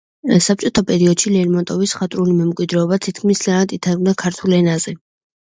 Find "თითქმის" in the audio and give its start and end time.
3.09-3.43